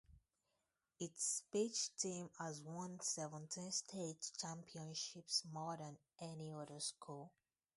[0.99, 7.31] Its speech team has won seventeen state championships, more than any other school.